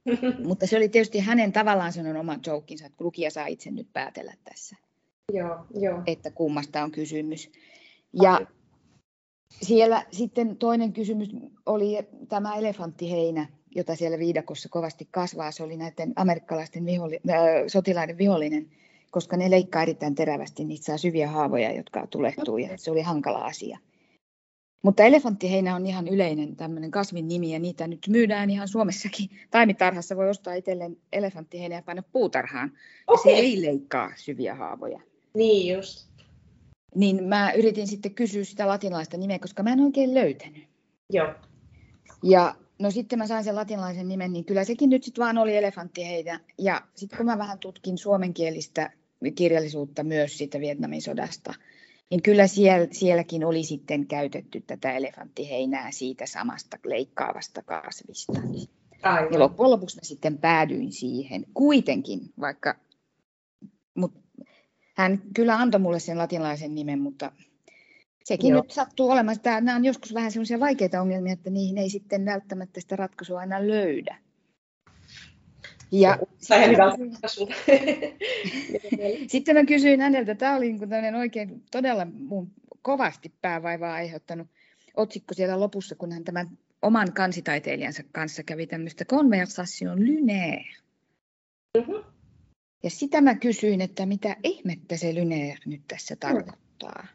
[0.48, 4.34] Mutta se oli tietysti hänen tavallaan sellainen oma jokinsa, että lukija saa itse nyt päätellä
[4.44, 4.76] tässä,
[5.34, 6.02] joo, joo.
[6.06, 7.52] että kummasta on kysymys.
[8.22, 8.42] Ja
[9.62, 11.30] siellä sitten toinen kysymys
[11.66, 11.98] oli
[12.30, 15.52] tämä elefanttiheinä, jota siellä viidakossa kovasti kasvaa.
[15.52, 18.72] Se oli näiden amerikkalaisten viholli, äh, sotilaiden vihollinen,
[19.14, 23.40] koska ne leikkaa erittäin terävästi, niitä saa syviä haavoja, jotka tulehtuu ja se oli hankala
[23.40, 23.78] asia.
[24.84, 29.30] Mutta elefanttiheinä on ihan yleinen tämmöinen kasvin nimi ja niitä nyt myydään ihan Suomessakin.
[29.52, 32.72] Taimitarhassa voi ostaa itselleen elefanttiheinä ja panna puutarhaan.
[33.12, 35.00] Ja se ei leikkaa syviä haavoja.
[35.34, 36.10] Niin just.
[36.96, 40.64] Niin mä yritin sitten kysyä sitä latinalaista nimeä, koska mä en oikein löytänyt.
[41.10, 41.34] Joo.
[42.24, 45.58] Ja no sitten mä sain sen latinalaisen nimen, niin kyllä sekin nyt sitten vaan oli
[45.58, 46.40] elefanttiheinä.
[46.58, 48.92] Ja sitten kun mä vähän tutkin suomenkielistä
[49.32, 51.54] kirjallisuutta myös siitä Vietnamin sodasta,
[52.10, 58.34] niin kyllä siellä, sielläkin oli sitten käytetty tätä elefanttiheinää siitä samasta leikkaavasta kasvista.
[59.04, 59.40] Ja Aivan.
[59.40, 62.76] loppujen lopuksi mä sitten päädyin siihen kuitenkin, vaikka
[63.96, 64.14] mut,
[64.96, 67.32] hän kyllä antoi mulle sen latinalaisen nimen, mutta
[68.24, 68.62] sekin Joo.
[68.62, 69.40] nyt sattuu olemaan.
[69.40, 73.40] Tää, nämä on joskus vähän semmoisia vaikeita ongelmia, että niihin ei sitten välttämättä sitä ratkaisua
[73.40, 74.18] aina löydä.
[75.94, 77.54] Ja Sai sitten mä kysyin- ratkaisulta.
[79.28, 82.52] sitten mä kysyin häneltä, tämä oli niin oikein todella mun
[82.82, 84.48] kovasti päävaivaa aiheuttanut
[84.98, 90.66] otsikko siellä lopussa, kun hän tämän oman kansitaiteilijansa kanssa kävi tämmöistä conversation lunaire.
[91.78, 91.92] Mhm.
[92.84, 97.08] Ja sitä mä kysyin, että mitä ihmettä se Lunaire nyt tässä tarkoittaa.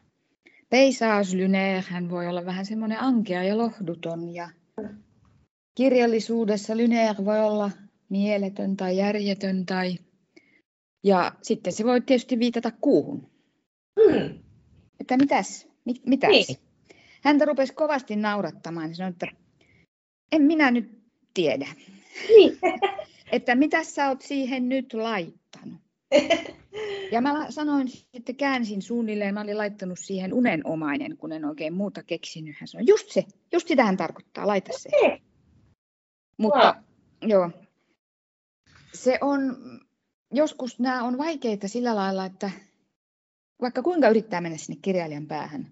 [0.69, 4.49] Paysage Lunaire, hän voi olla vähän semmoinen ankea ja lohduton ja
[5.75, 7.71] kirjallisuudessa Lunaire voi olla
[8.09, 9.95] mieletön tai järjetön tai
[11.03, 13.31] ja sitten se voi tietysti viitata kuuhun.
[13.99, 14.39] Mm.
[14.99, 16.29] Että mitäs, mit, mitäs?
[16.29, 16.57] Niin.
[17.23, 19.27] Häntä rupesi kovasti naurattamaan ja sanoi, että
[20.31, 20.99] en minä nyt
[21.33, 21.67] tiedä.
[22.29, 22.59] Niin.
[23.31, 25.81] Että mitä sä oot siihen nyt laittanut?
[27.11, 32.03] Ja mä sanoin sitten, käänsin suunnilleen, mä olin laittanut siihen unenomainen, kun en oikein muuta
[32.03, 32.55] keksinyt.
[32.59, 34.89] Hän sanoi, just se, just sitä hän tarkoittaa, laita se.
[34.97, 35.21] Okei.
[36.37, 36.75] Mutta
[37.21, 37.51] joo,
[38.93, 39.57] se on,
[40.31, 42.51] joskus nämä on vaikeita sillä lailla, että
[43.61, 45.67] vaikka kuinka yrittää mennä sinne kirjailijan päähän,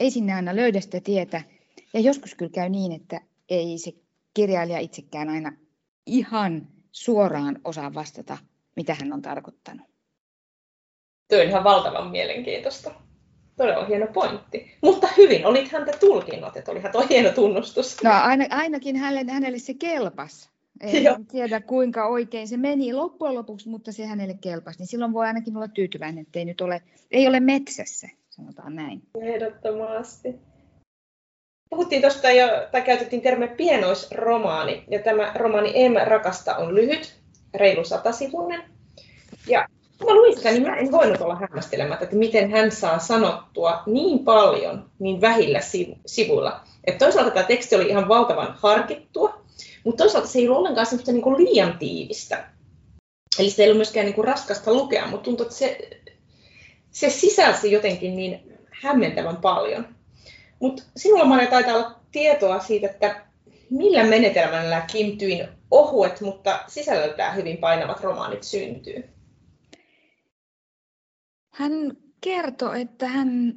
[0.00, 1.42] ei sinne aina löydä sitä tietä.
[1.94, 3.92] Ja joskus kyllä käy niin, että ei se
[4.34, 5.52] kirjailija itsekään aina
[6.06, 8.38] ihan suoraan osaa vastata,
[8.76, 9.86] mitä hän on tarkoittanut.
[11.28, 12.94] Tuo on ihan valtavan mielenkiintoista.
[13.56, 14.78] Todella hieno pointti.
[14.82, 18.02] Mutta hyvin olit häntä tulkinnut, että olihan tuo hieno tunnustus.
[18.02, 20.50] No aina, ainakin hänelle, hänelle se kelpas.
[21.02, 21.16] Joo.
[21.30, 24.78] tiedä kuinka oikein se meni loppujen lopuksi, mutta se hänelle kelpasi.
[24.78, 29.02] Niin silloin voi ainakin olla tyytyväinen, että ei nyt ole, ei ole metsässä, sanotaan näin.
[29.20, 30.34] Ehdottomasti.
[31.70, 37.14] Puhuttiin tuosta jo, tai käytettiin termiä pienoisromaani, ja tämä romaani Em rakasta on lyhyt,
[37.54, 38.62] reilu satasivuinen.
[39.46, 42.98] Ja kun mä luin sitä, niin mä en voinut olla hämmästelemättä, että miten hän saa
[42.98, 46.60] sanottua niin paljon niin vähillä sivu- sivuilla.
[46.84, 49.39] Että toisaalta tämä teksti oli ihan valtavan harkittua,
[49.84, 52.50] mutta toisaalta se ei ollut ollenkaan semmoista niin kuin liian tiivistä.
[53.38, 55.90] Eli se ei ollut myöskään niin kuin raskasta lukea, mutta tuntui, että se,
[56.90, 59.88] se sisälsi jotenkin niin hämmentävän paljon.
[60.60, 63.26] Mutta sinulla Maria taitaa olla tietoa siitä, että
[63.70, 69.04] millä menetelmällä Kim Tyin ohuet, mutta sisällöltään hyvin painavat romaanit syntyy.
[71.54, 71.72] Hän
[72.20, 73.54] kertoi, että hän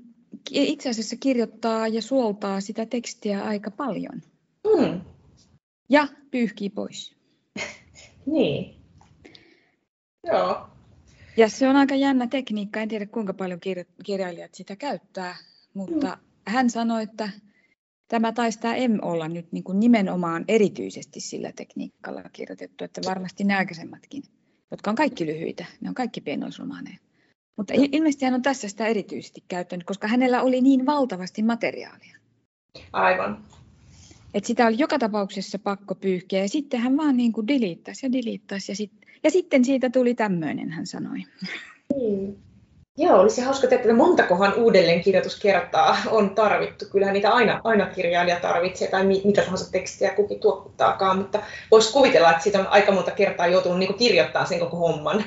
[0.52, 4.22] itse asiassa kirjoittaa ja suoltaa sitä tekstiä aika paljon.
[4.64, 5.02] Mm,
[5.89, 7.15] Ja pyyhkii pois.
[8.34, 8.82] niin.
[10.24, 10.67] Joo.
[11.38, 12.80] Ja se on aika jännä tekniikka.
[12.80, 15.36] En tiedä kuinka paljon kirja- kirjailijat sitä käyttää,
[15.74, 16.17] mutta
[16.48, 17.30] hän sanoi, että
[18.08, 23.43] tämä taisi tämä M olla nyt niin kuin nimenomaan erityisesti sillä tekniikalla kirjoitettu, että varmasti
[23.43, 24.24] nämä aikaisemmatkin,
[24.72, 26.98] jotka on kaikki lyhyitä, ne on kaikki pienoisromaaneja.
[27.58, 32.17] Mutta il- ilmeisesti hän on tässä sitä erityisesti käyttänyt, koska hänellä oli niin valtavasti materiaalia.
[32.93, 33.46] Aivan.
[34.34, 38.12] Että sitä oli joka tapauksessa pakko pyyhkiä ja sitten hän vaan niin kuin diliittasi ja
[38.12, 38.91] diliittasi ja, sit,
[39.24, 41.24] ja sitten siitä tuli tämmöinen, hän sanoi.
[41.96, 42.38] Niin.
[42.98, 46.86] Joo, olisi hauska tietää, että montakohan uudelleenkirjoituskertaa on tarvittu.
[46.91, 51.93] Kyllähän niitä aina, aina kirjailija tarvitsee tai mi, mitä tahansa tekstiä kukin tuottaakaan, mutta voisi
[51.93, 55.24] kuvitella, että siitä on aika monta kertaa joutunut niin kirjoittamaan sen koko homman,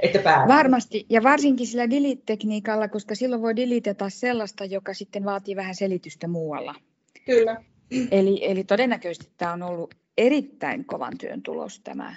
[0.00, 0.44] että.
[0.48, 6.28] Varmasti, ja varsinkin sillä delete-tekniikalla, koska silloin voi deleteta sellaista, joka sitten vaatii vähän selitystä
[6.28, 6.74] muualla.
[7.26, 7.56] Kyllä,
[8.10, 12.14] Eli, eli todennäköisesti tämä on ollut erittäin kovan työn tulos tämä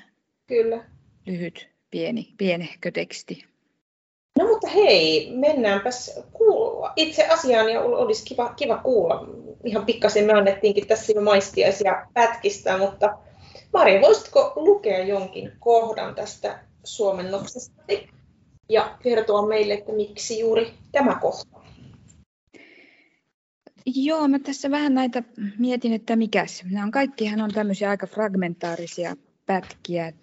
[0.48, 0.86] kyllä.
[1.26, 3.46] lyhyt, pieni, pienehkö teksti.
[4.40, 9.28] No mutta hei, mennäänpäs kuulla itse asiaan ja olisi kiva, kiva kuulla.
[9.64, 13.18] Ihan pikkasen me annettiinkin tässä jo maistiaisia pätkistä, mutta
[13.74, 17.82] Maria, voisitko lukea jonkin kohdan tästä suomennoksesta
[18.70, 21.59] ja kertoa meille, että miksi juuri tämä kohta?
[23.96, 25.24] Joo, mä tässä vähän näitä
[25.58, 26.64] mietin, että mikäs.
[26.72, 30.14] Nämä on kaikkihan on tämmöisiä aika fragmentaarisia pätkiä.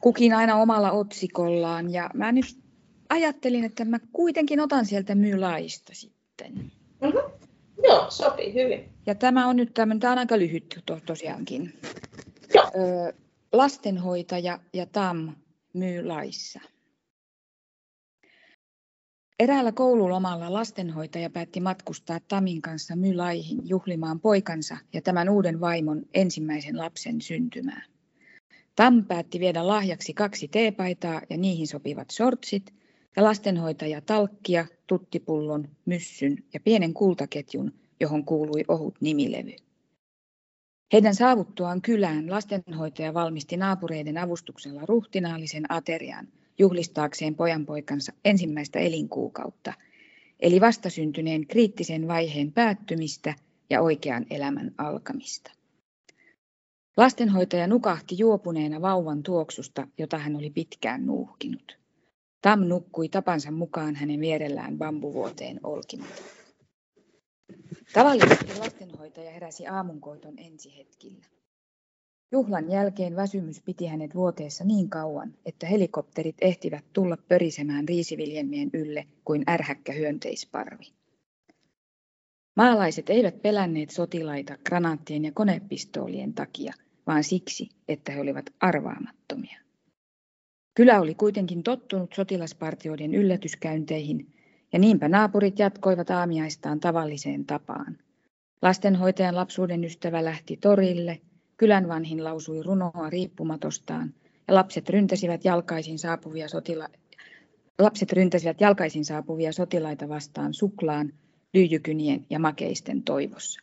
[0.00, 1.92] Kukin aina omalla otsikollaan.
[1.92, 2.46] Ja mä nyt
[3.08, 6.52] ajattelin, että mä kuitenkin otan sieltä Mylaista sitten.
[7.00, 7.20] Mm-hmm.
[7.84, 8.88] Joo, sopii hyvin.
[9.06, 11.80] Ja tämä on nyt tämmöinen, tämä on aika lyhyt to, tosiaankin.
[12.54, 12.64] Joo.
[12.64, 13.12] Ö,
[13.52, 15.34] lastenhoitaja ja Tam
[15.72, 16.60] myy laissa.
[19.38, 26.78] Eräällä koululomalla lastenhoitaja päätti matkustaa Tamin kanssa Mylaihin juhlimaan poikansa ja tämän uuden vaimon ensimmäisen
[26.78, 27.82] lapsen syntymää.
[28.76, 32.74] Tam päätti viedä lahjaksi kaksi teepaitaa ja niihin sopivat shortsit
[33.16, 39.56] ja lastenhoitaja talkkia, tuttipullon, myssyn ja pienen kultaketjun, johon kuului ohut nimilevy.
[40.92, 49.72] Heidän saavuttuaan kylään lastenhoitaja valmisti naapureiden avustuksella ruhtinaallisen aterian juhlistaakseen pojanpoikansa ensimmäistä elinkuukautta,
[50.40, 53.34] eli vastasyntyneen kriittisen vaiheen päättymistä
[53.70, 55.50] ja oikean elämän alkamista.
[56.96, 61.78] Lastenhoitaja nukahti juopuneena vauvan tuoksusta, jota hän oli pitkään nuuhkinut.
[62.42, 66.22] Tam nukkui tapansa mukaan hänen vierellään bambuvuoteen olkimatta.
[67.92, 71.35] Tavallisesti lastenhoitaja heräsi aamunkoiton ensihetkillä.
[72.32, 79.06] Juhlan jälkeen väsymys piti hänet vuoteessa niin kauan, että helikopterit ehtivät tulla pörisemään riisiviljelmien ylle
[79.24, 80.84] kuin ärhäkkä hyönteisparvi.
[82.56, 86.72] Maalaiset eivät pelänneet sotilaita granaattien ja konepistoolien takia,
[87.06, 89.60] vaan siksi, että he olivat arvaamattomia.
[90.74, 94.32] Kylä oli kuitenkin tottunut sotilaspartioiden yllätyskäynteihin,
[94.72, 97.98] ja niinpä naapurit jatkoivat aamiaistaan tavalliseen tapaan.
[98.62, 101.20] Lastenhoitajan lapsuuden ystävä lähti torille,
[101.56, 104.14] kylän vanhin lausui runoa riippumatostaan,
[104.48, 106.88] ja lapset ryntäsivät jalkaisin saapuvia, sotila...
[107.78, 111.12] lapset ryntäsivät jalkaisin saapuvia sotilaita vastaan suklaan,
[111.54, 113.60] lyijykynien ja makeisten toivossa.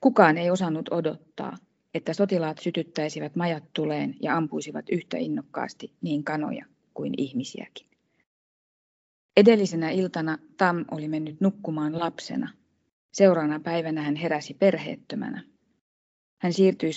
[0.00, 1.56] Kukaan ei osannut odottaa,
[1.94, 7.86] että sotilaat sytyttäisivät majat tuleen ja ampuisivat yhtä innokkaasti niin kanoja kuin ihmisiäkin.
[9.36, 12.52] Edellisenä iltana Tam oli mennyt nukkumaan lapsena.
[13.12, 15.42] Seuraavana päivänä hän heräsi perheettömänä.
[16.38, 16.90] Hän siirtyi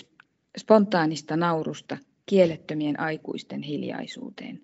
[0.57, 4.61] spontaanista naurusta kielettömien aikuisten hiljaisuuteen.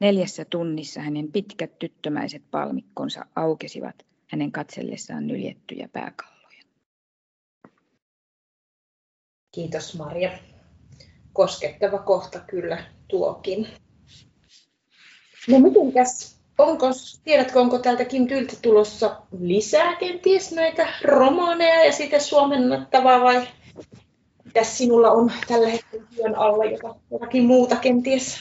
[0.00, 6.62] Neljässä tunnissa hänen pitkät tyttömäiset palmikkonsa aukesivat hänen katsellessaan nyljettyjä pääkalloja.
[9.54, 10.30] Kiitos Maria.
[11.32, 13.68] Koskettava kohta kyllä tuokin.
[15.48, 16.86] No mitenkäs, onko,
[17.24, 23.48] tiedätkö, onko täältä Kim Tyltä tulossa lisää kenties näitä romaaneja ja sitten suomennettavaa vai
[24.58, 26.64] mitä sinulla on tällä hetkellä työn alla
[27.10, 28.38] jotakin muuta kenties?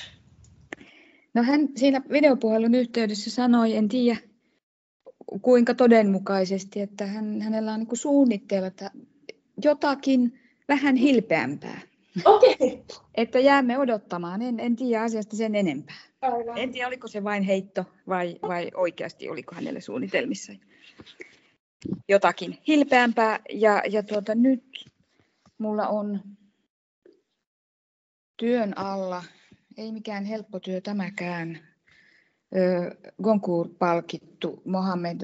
[1.34, 4.18] No hän siinä videopuhelun yhteydessä sanoi, en tiedä
[5.42, 8.72] kuinka todenmukaisesti, että hän, hänellä on niin suunnitteilla
[9.64, 11.82] jotakin vähän hilpeämpää.
[12.26, 12.56] Okei.
[12.60, 12.78] Okay.
[13.16, 16.02] että jäämme odottamaan, en, en tiedä asiasta sen enempää.
[16.22, 16.58] Aivan.
[16.58, 20.54] En tiedä, oliko se vain heitto vai, vai oikeasti oliko hänelle suunnitelmissa
[22.10, 23.40] jotakin hilpeämpää.
[23.50, 24.64] Ja, ja tuota, nyt
[25.58, 26.20] mulla on
[28.38, 29.24] työn alla,
[29.78, 31.68] ei mikään helppo työ tämäkään,
[33.24, 35.22] Goncourt-palkittu Mohamed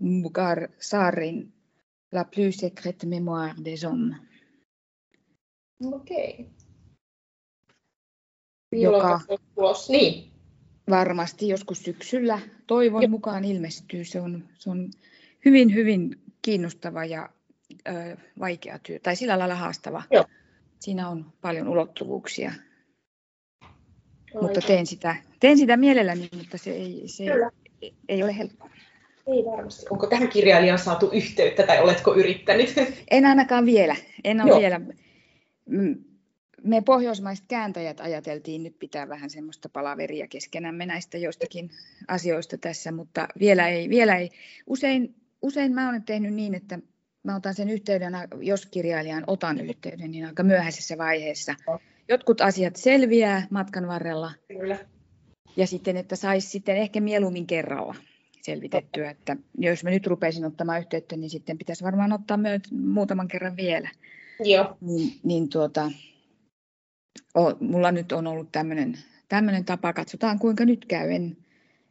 [0.00, 1.54] Mugar Sarin
[2.12, 4.16] La plus secrète mémoire des hommes.
[5.84, 6.32] Okei.
[6.32, 6.46] Okay.
[8.72, 9.20] Joka
[9.88, 10.32] Niin.
[10.90, 14.04] varmasti joskus syksyllä toivon mukaan ilmestyy.
[14.04, 14.90] Se on, se on
[15.44, 17.30] hyvin, hyvin kiinnostava ja
[17.88, 20.02] ö, vaikea työ, tai sillä lailla haastava.
[20.10, 20.24] Joo.
[20.80, 22.52] Siinä on paljon ulottuvuuksia
[24.42, 27.24] mutta teen sitä, teen sitä mielelläni, mutta se ei, se
[27.82, 28.70] ei, ei ole helppoa.
[29.26, 29.86] Ei varmasti.
[29.90, 32.74] Onko tähän kirjailijaan saatu yhteyttä tai oletko yrittänyt?
[33.10, 33.96] En ainakaan vielä.
[34.24, 34.80] En ole vielä.
[36.62, 41.70] Me pohjoismaiset kääntäjät ajateltiin nyt pitää vähän semmoista palaveria keskenämme näistä joistakin
[42.08, 43.88] asioista tässä, mutta vielä ei.
[43.88, 44.30] Vielä ei.
[44.66, 46.78] Usein, usein mä olen tehnyt niin, että
[47.24, 51.54] mä otan sen yhteyden, jos kirjailijaan otan yhteyden, niin aika myöhäisessä vaiheessa.
[52.08, 54.32] Jotkut asiat selviää matkan varrella.
[54.48, 54.78] Kyllä.
[55.56, 57.94] Ja sitten, että saisi sitten ehkä mieluummin kerralla
[58.42, 63.28] selvitettyä, että jos mä nyt rupeisin ottamaan yhteyttä, niin sitten pitäisi varmaan ottaa myös muutaman
[63.28, 63.90] kerran vielä.
[64.44, 64.76] Joo.
[64.80, 65.90] Niin, niin tuota,
[67.34, 71.10] o, mulla nyt on ollut tämmöinen tämmöinen tapa, katsotaan kuinka nyt käy.
[71.10, 71.36] En,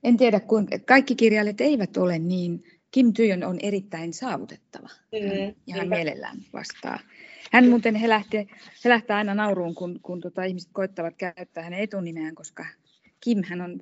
[0.03, 4.89] en tiedä, kuinka, kaikki kirjailijat eivät ole niin, Kim Työn on erittäin saavutettava.
[5.11, 6.99] Mm, ihan mielellään vastaa
[7.53, 8.43] hän muuten helähtää,
[8.85, 12.65] helähtää aina nauruun, kun, kun tota, ihmiset koittavat käyttää hänen etunimeään, koska
[13.23, 13.79] Kim hän on,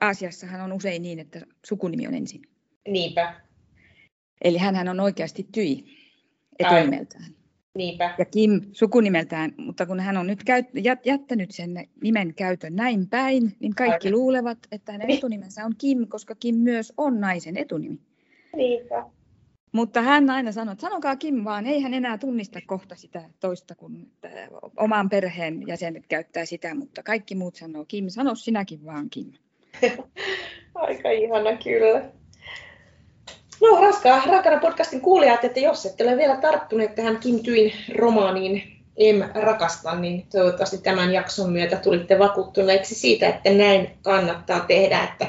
[0.00, 2.42] Aasiassa hän on usein niin, että sukunimi on ensin.
[2.88, 3.40] Niinpä.
[4.44, 5.84] Eli hän on oikeasti Tyi
[6.58, 7.24] etunimeltään.
[7.74, 8.14] Niinpä.
[8.18, 10.66] Ja Kim sukunimeltään, mutta kun hän on nyt käyt,
[11.04, 14.18] jättänyt sen nimen käytön näin päin, niin kaikki Aivan.
[14.18, 18.00] luulevat, että hänen etunimensä on Kim, koska Kim myös on naisen etunimi.
[18.56, 19.04] Niinpä.
[19.72, 23.74] Mutta hän aina sanoi, että sanokaa Kim vaan, ei hän enää tunnista kohta sitä toista,
[23.74, 24.06] kun
[24.76, 29.32] oman perheen jäsenet käyttää sitä, mutta kaikki muut sanoo Kim, sano sinäkin vaan Kim.
[30.74, 32.02] Aika ihana kyllä.
[33.60, 38.62] No raskaa, rakana podcastin kuulijat, että jos ette ole vielä tarttuneet tähän Kim Tyin romaaniin
[38.96, 45.26] Em rakasta, niin toivottavasti tämän jakson myötä tulitte vakuuttuneeksi siitä, että näin kannattaa tehdä, että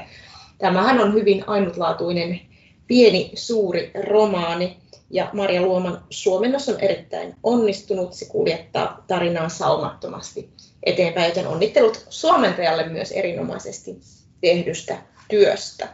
[0.58, 2.40] tämähän on hyvin ainutlaatuinen
[2.88, 4.78] pieni suuri romaani.
[5.10, 8.14] Ja Maria Luoman suomennos on erittäin onnistunut.
[8.14, 10.50] Se kuljettaa tarinaa saumattomasti
[10.84, 13.98] eteenpäin, joten onnittelut suomentajalle myös erinomaisesti
[14.42, 14.98] tehdystä
[15.30, 15.88] työstä.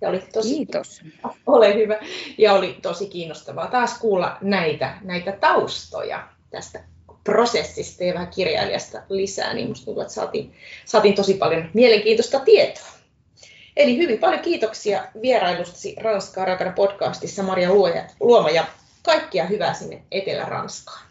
[0.00, 1.00] Ja oli tosi, Kiitos.
[1.46, 1.98] Ole hyvä.
[2.38, 6.84] Ja oli tosi kiinnostavaa taas kuulla näitä, näitä taustoja tästä
[7.24, 13.01] prosessista ja vähän kirjailijasta lisää, niin minusta tuntuu, että saatiin, saatiin tosi paljon mielenkiintoista tietoa.
[13.76, 17.70] Eli hyvin paljon kiitoksia vierailustasi Ranskaa rakana podcastissa Maria
[18.20, 18.66] Luoma ja
[19.02, 21.06] kaikkia hyvää sinne Etelä-Ranskaan.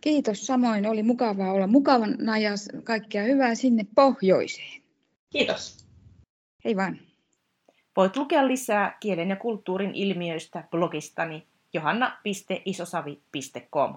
[0.00, 2.50] Kiitos samoin, oli mukavaa olla mukavana ja
[2.84, 4.82] kaikkea hyvää sinne pohjoiseen.
[5.30, 5.86] Kiitos.
[6.64, 7.00] Hei vaan.
[7.96, 13.94] Voit lukea lisää kielen ja kulttuurin ilmiöistä blogistani johanna.isosavi.com.